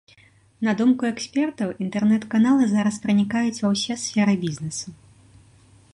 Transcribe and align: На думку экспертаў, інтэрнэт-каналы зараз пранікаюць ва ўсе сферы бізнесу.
На 0.67 0.71
думку 0.79 1.03
экспертаў, 1.15 1.73
інтэрнэт-каналы 1.85 2.63
зараз 2.73 2.95
пранікаюць 3.05 3.61
ва 3.67 3.75
ўсе 3.75 4.01
сферы 4.05 4.33
бізнесу. 4.47 4.87